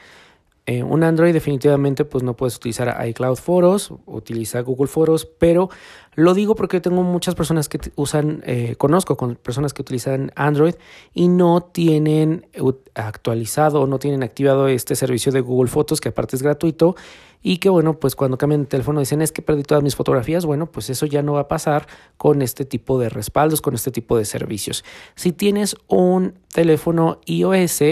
eh, 0.68 0.82
un 0.82 1.04
Android 1.04 1.32
definitivamente 1.32 2.04
pues 2.04 2.24
no 2.24 2.36
puedes 2.36 2.56
utilizar 2.56 3.06
iCloud 3.06 3.36
Foros, 3.36 3.92
utiliza 4.04 4.60
Google 4.62 4.88
Foros, 4.88 5.24
pero 5.24 5.70
lo 6.16 6.34
digo 6.34 6.56
porque 6.56 6.80
tengo 6.80 7.04
muchas 7.04 7.36
personas 7.36 7.68
que 7.68 7.78
usan, 7.94 8.42
eh, 8.44 8.74
conozco 8.76 9.16
con 9.16 9.36
personas 9.36 9.72
que 9.72 9.82
utilizan 9.82 10.32
Android 10.34 10.74
y 11.14 11.28
no 11.28 11.60
tienen 11.62 12.46
actualizado 12.94 13.86
no 13.86 14.00
tienen 14.00 14.24
activado 14.24 14.66
este 14.66 14.96
servicio 14.96 15.30
de 15.30 15.40
Google 15.40 15.70
Fotos 15.70 16.00
que 16.00 16.08
aparte 16.08 16.34
es 16.34 16.42
gratuito 16.42 16.96
y 17.42 17.58
que 17.58 17.68
bueno 17.68 18.00
pues 18.00 18.16
cuando 18.16 18.36
cambian 18.36 18.62
de 18.62 18.66
teléfono 18.66 18.98
dicen 18.98 19.22
es 19.22 19.30
que 19.30 19.42
perdí 19.42 19.62
todas 19.62 19.84
mis 19.84 19.94
fotografías, 19.94 20.46
bueno 20.46 20.66
pues 20.66 20.90
eso 20.90 21.06
ya 21.06 21.22
no 21.22 21.34
va 21.34 21.42
a 21.42 21.48
pasar 21.48 21.86
con 22.16 22.42
este 22.42 22.64
tipo 22.64 22.98
de 22.98 23.08
respaldos, 23.08 23.60
con 23.60 23.74
este 23.74 23.92
tipo 23.92 24.18
de 24.18 24.24
servicios. 24.24 24.84
Si 25.14 25.30
tienes 25.30 25.76
un 25.86 26.34
teléfono 26.52 27.20
iOS, 27.24 27.82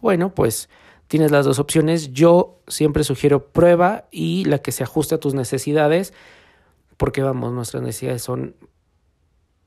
bueno 0.00 0.34
pues 0.34 0.68
tienes 1.08 1.30
las 1.30 1.44
dos 1.44 1.58
opciones. 1.58 2.12
Yo 2.12 2.60
siempre 2.68 3.04
sugiero 3.04 3.48
prueba 3.48 4.06
y 4.10 4.44
la 4.44 4.58
que 4.58 4.72
se 4.72 4.82
ajuste 4.82 5.14
a 5.14 5.18
tus 5.18 5.34
necesidades, 5.34 6.12
porque 6.96 7.22
vamos, 7.22 7.52
nuestras 7.52 7.82
necesidades 7.82 8.22
son 8.22 8.54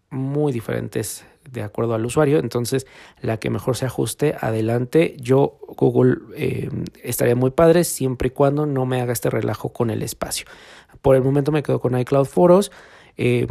muy 0.10 0.54
diferentes 0.54 1.26
de 1.52 1.64
acuerdo 1.64 1.94
al 1.94 2.06
usuario, 2.06 2.40
entonces 2.40 2.88
la 3.22 3.38
que 3.38 3.50
mejor 3.50 3.76
se 3.76 3.86
ajuste, 3.86 4.36
adelante. 4.40 5.16
Yo, 5.20 5.60
Google, 5.78 6.18
eh, 6.36 6.70
estaría 7.04 7.36
muy 7.36 7.52
padre 7.52 7.84
siempre 7.84 8.28
y 8.28 8.32
cuando 8.32 8.66
no 8.66 8.86
me 8.86 9.02
haga 9.02 9.14
este 9.14 9.30
relajo 9.30 9.70
con 9.70 9.90
el 9.90 10.04
espacio. 10.04 10.46
Por 11.02 11.16
el 11.16 11.24
momento 11.24 11.52
me 11.52 11.64
quedo 11.64 11.80
con 11.80 11.98
iCloud 11.98 12.26
Foros. 12.26 12.72
Eh, 13.20 13.48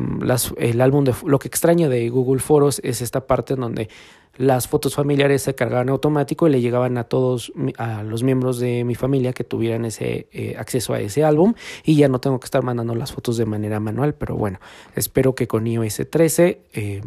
el 0.58 0.80
álbum 0.80 1.04
de 1.04 1.14
lo 1.24 1.38
que 1.38 1.48
extraño 1.48 1.88
de 1.88 2.08
Google 2.08 2.40
Foros 2.40 2.80
es 2.84 3.00
esta 3.00 3.26
parte 3.26 3.54
en 3.54 3.60
donde 3.60 3.88
las 4.36 4.68
fotos 4.68 4.94
familiares 4.94 5.42
se 5.42 5.54
cargaban 5.54 5.88
automático 5.88 6.46
y 6.46 6.50
le 6.50 6.60
llegaban 6.60 6.98
a 6.98 7.04
todos 7.04 7.52
a 7.78 8.02
los 8.02 8.22
miembros 8.22 8.58
de 8.58 8.84
mi 8.84 8.94
familia 8.94 9.32
que 9.32 9.44
tuvieran 9.44 9.84
ese 9.84 10.28
eh, 10.32 10.56
acceso 10.58 10.94
a 10.94 11.00
ese 11.00 11.24
álbum. 11.24 11.54
Y 11.84 11.96
ya 11.96 12.08
no 12.08 12.20
tengo 12.20 12.40
que 12.40 12.44
estar 12.44 12.62
mandando 12.62 12.94
las 12.94 13.12
fotos 13.12 13.36
de 13.36 13.46
manera 13.46 13.80
manual 13.80 14.14
pero 14.14 14.36
bueno 14.36 14.60
espero 14.94 15.34
que 15.34 15.46
con 15.46 15.66
iOS 15.66 16.02
13 16.10 16.60
eh, 16.72 17.02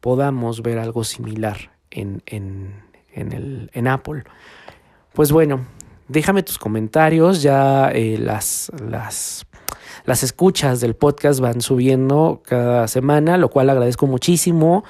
podamos 0.00 0.62
ver 0.62 0.78
algo 0.78 1.04
similar 1.04 1.72
en, 1.90 2.22
en, 2.26 2.82
en, 3.12 3.32
el, 3.32 3.70
en 3.72 3.88
Apple. 3.88 4.24
Pues 5.14 5.32
bueno 5.32 5.66
déjame 6.08 6.42
tus 6.42 6.58
comentarios. 6.58 7.42
Ya 7.42 7.90
eh, 7.90 8.18
las 8.18 8.70
las 8.80 9.46
las 10.04 10.22
escuchas 10.22 10.80
del 10.80 10.94
podcast 10.94 11.40
van 11.40 11.60
subiendo 11.60 12.42
cada 12.44 12.88
semana, 12.88 13.36
lo 13.36 13.50
cual 13.50 13.70
agradezco 13.70 14.06
muchísimo. 14.06 14.84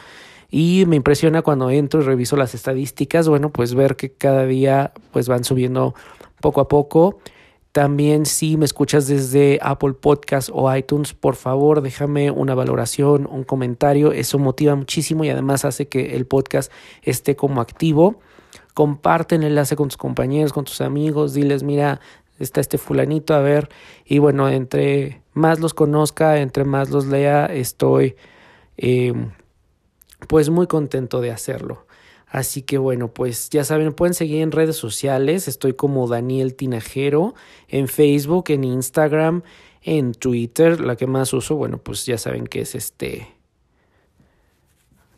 Y 0.51 0.85
me 0.87 0.97
impresiona 0.97 1.43
cuando 1.43 1.71
entro 1.71 2.01
y 2.01 2.05
reviso 2.05 2.37
las 2.37 2.55
estadísticas, 2.55 3.29
bueno, 3.29 3.51
pues 3.51 3.75
ver 3.75 3.97
que 3.97 4.13
cada 4.13 4.47
día 4.47 4.93
pues 5.13 5.29
van 5.29 5.45
subiendo 5.45 5.95
poco 6.41 6.61
a 6.63 6.69
poco. 6.69 7.19
También 7.73 8.25
si 8.25 8.57
me 8.57 8.65
escuchas 8.65 9.07
desde 9.07 9.59
Apple 9.61 9.93
Podcast 9.93 10.49
o 10.53 10.75
iTunes, 10.75 11.13
por 11.13 11.37
favor 11.37 11.83
déjame 11.83 12.31
una 12.31 12.55
valoración, 12.55 13.29
un 13.31 13.45
comentario, 13.45 14.13
eso 14.13 14.39
motiva 14.39 14.75
muchísimo 14.75 15.23
y 15.25 15.29
además 15.29 15.67
hace 15.67 15.87
que 15.87 16.17
el 16.17 16.27
podcast 16.27 16.73
esté 17.03 17.37
como 17.37 17.61
activo. 17.61 18.21
Comparte 18.73 19.35
el 19.35 19.45
enlace 19.45 19.77
con 19.77 19.89
tus 19.89 19.99
compañeros, 19.99 20.55
con 20.55 20.65
tus 20.65 20.81
amigos, 20.81 21.35
diles, 21.35 21.63
mira, 21.63 22.01
está 22.39 22.61
este 22.61 22.79
fulanito, 22.79 23.35
a 23.35 23.41
ver, 23.41 23.69
y 24.07 24.19
bueno, 24.19 24.49
entre 24.49 25.21
más 25.35 25.61
los 25.61 25.75
conozca, 25.75 26.41
entre 26.41 26.65
más 26.65 26.89
los 26.89 27.07
lea, 27.07 27.47
estoy... 27.47 28.17
Eh, 28.79 29.13
pues 30.27 30.51
muy 30.51 30.67
contento 30.67 31.21
de 31.21 31.31
hacerlo. 31.31 31.87
Así 32.27 32.63
que 32.63 32.77
bueno, 32.77 33.09
pues 33.09 33.49
ya 33.51 33.65
saben, 33.65 33.93
pueden 33.95 34.15
seguir 34.15 34.43
en 34.43 34.53
redes 34.53 34.77
sociales. 34.77 35.49
Estoy 35.49 35.75
como 35.75 36.09
Daniel 36.09 36.55
Tinajero 36.55 37.35
en 37.69 37.89
Facebook, 37.89 38.47
en 38.49 38.65
Instagram, 38.65 39.43
en 39.83 40.13
Twitter. 40.13 40.81
La 40.81 40.97
que 40.97 41.07
más 41.07 41.33
uso, 41.33 41.57
bueno, 41.57 41.79
pues 41.79 42.05
ya 42.05 42.19
saben 42.19 42.47
que 42.47 42.61
es 42.61 42.75
este 42.75 43.29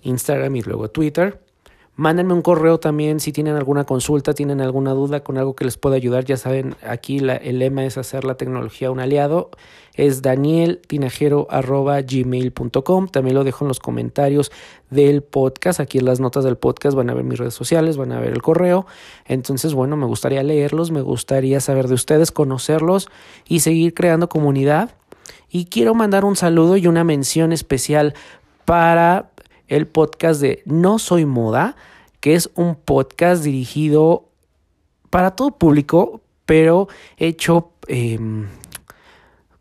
Instagram 0.02 0.56
y 0.56 0.62
luego 0.62 0.90
Twitter. 0.90 1.40
Mándenme 2.00 2.32
un 2.32 2.40
correo 2.40 2.80
también 2.80 3.20
si 3.20 3.30
tienen 3.30 3.56
alguna 3.56 3.84
consulta, 3.84 4.32
tienen 4.32 4.62
alguna 4.62 4.92
duda 4.92 5.22
con 5.22 5.36
algo 5.36 5.54
que 5.54 5.66
les 5.66 5.76
pueda 5.76 5.96
ayudar. 5.96 6.24
Ya 6.24 6.38
saben, 6.38 6.74
aquí 6.82 7.18
el 7.18 7.58
lema 7.58 7.84
es 7.84 7.98
hacer 7.98 8.24
la 8.24 8.38
tecnología 8.38 8.90
un 8.90 9.00
aliado. 9.00 9.50
Es 9.92 10.22
danieltinajero.gmail.com. 10.22 13.08
También 13.08 13.34
lo 13.34 13.44
dejo 13.44 13.66
en 13.66 13.68
los 13.68 13.80
comentarios 13.80 14.50
del 14.88 15.22
podcast. 15.22 15.78
Aquí 15.78 15.98
en 15.98 16.06
las 16.06 16.20
notas 16.20 16.42
del 16.42 16.56
podcast 16.56 16.96
van 16.96 17.10
a 17.10 17.14
ver 17.14 17.24
mis 17.24 17.38
redes 17.38 17.52
sociales, 17.52 17.98
van 17.98 18.12
a 18.12 18.18
ver 18.18 18.32
el 18.32 18.40
correo. 18.40 18.86
Entonces, 19.26 19.74
bueno, 19.74 19.98
me 19.98 20.06
gustaría 20.06 20.42
leerlos, 20.42 20.92
me 20.92 21.02
gustaría 21.02 21.60
saber 21.60 21.86
de 21.86 21.96
ustedes, 21.96 22.32
conocerlos 22.32 23.10
y 23.46 23.60
seguir 23.60 23.92
creando 23.92 24.30
comunidad. 24.30 24.92
Y 25.50 25.66
quiero 25.66 25.94
mandar 25.94 26.24
un 26.24 26.36
saludo 26.36 26.78
y 26.78 26.86
una 26.86 27.04
mención 27.04 27.52
especial 27.52 28.14
para 28.64 29.32
el 29.68 29.86
podcast 29.86 30.40
de 30.40 30.62
No 30.64 30.98
Soy 30.98 31.26
Moda 31.26 31.76
que 32.20 32.34
es 32.34 32.50
un 32.54 32.76
podcast 32.76 33.42
dirigido 33.42 34.28
para 35.08 35.32
todo 35.32 35.58
público, 35.58 36.20
pero 36.46 36.88
hecho 37.16 37.72
em, 37.88 38.48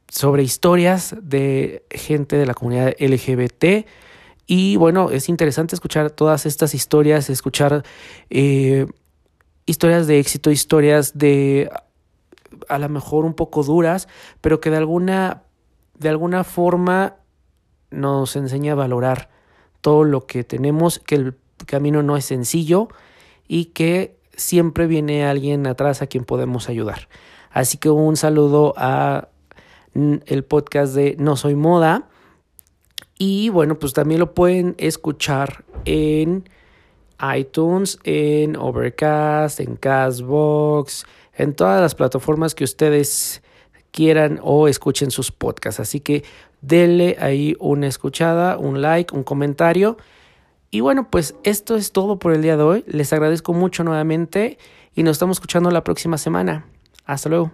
sobre 0.09 0.43
historias 0.43 1.15
de 1.21 1.83
gente 1.89 2.35
de 2.35 2.45
la 2.45 2.53
comunidad 2.53 2.93
LGBT. 2.99 3.87
Y 4.45 4.75
bueno, 4.77 5.11
es 5.11 5.29
interesante 5.29 5.75
escuchar 5.75 6.11
todas 6.11 6.45
estas 6.45 6.73
historias, 6.73 7.29
escuchar 7.29 7.83
eh, 8.29 8.87
historias 9.65 10.07
de 10.07 10.19
éxito, 10.19 10.51
historias 10.51 11.17
de 11.17 11.69
a 12.67 12.79
lo 12.79 12.89
mejor 12.89 13.25
un 13.25 13.35
poco 13.35 13.63
duras, 13.63 14.07
pero 14.41 14.59
que 14.59 14.71
de 14.71 14.77
alguna, 14.77 15.43
de 15.97 16.09
alguna 16.09 16.43
forma 16.43 17.15
nos 17.91 18.35
enseña 18.35 18.73
a 18.73 18.75
valorar 18.75 19.29
todo 19.81 20.03
lo 20.03 20.25
que 20.25 20.43
tenemos, 20.43 20.99
que 20.99 21.15
el 21.15 21.35
camino 21.65 22.03
no 22.03 22.17
es 22.17 22.25
sencillo 22.25 22.89
y 23.47 23.65
que 23.65 24.17
siempre 24.35 24.87
viene 24.87 25.25
alguien 25.25 25.67
atrás 25.67 26.01
a 26.01 26.07
quien 26.07 26.23
podemos 26.23 26.69
ayudar. 26.69 27.09
Así 27.51 27.77
que 27.77 27.89
un 27.89 28.15
saludo 28.15 28.73
a 28.77 29.29
el 29.93 30.43
podcast 30.43 30.93
de 30.93 31.15
No 31.19 31.35
Soy 31.35 31.55
Moda. 31.55 32.07
Y 33.17 33.49
bueno, 33.49 33.77
pues 33.77 33.93
también 33.93 34.19
lo 34.19 34.33
pueden 34.33 34.75
escuchar 34.77 35.65
en 35.85 36.47
iTunes, 37.37 37.99
en 38.03 38.55
Overcast, 38.55 39.59
en 39.59 39.75
Castbox, 39.75 41.05
en 41.33 41.53
todas 41.53 41.81
las 41.81 41.95
plataformas 41.95 42.55
que 42.55 42.63
ustedes 42.63 43.41
quieran 43.91 44.39
o 44.41 44.67
escuchen 44.67 45.11
sus 45.11 45.31
podcasts. 45.31 45.81
Así 45.81 45.99
que 45.99 46.23
denle 46.61 47.17
ahí 47.19 47.55
una 47.59 47.87
escuchada, 47.87 48.57
un 48.57 48.81
like, 48.81 49.13
un 49.13 49.23
comentario 49.23 49.97
y 50.71 50.81
bueno, 50.81 51.09
pues 51.09 51.35
esto 51.43 51.75
es 51.75 51.91
todo 51.91 52.19
por 52.19 52.33
el 52.33 52.41
día 52.41 52.57
de 52.57 52.63
hoy. 52.63 52.83
Les 52.87 53.11
agradezco 53.13 53.53
mucho 53.53 53.83
nuevamente 53.83 54.57
y 54.95 55.03
nos 55.03 55.13
estamos 55.13 55.37
escuchando 55.37 55.71
la 55.71 55.83
próxima 55.83 56.17
semana. 56.17 56.65
Hasta 57.05 57.29
luego. 57.29 57.51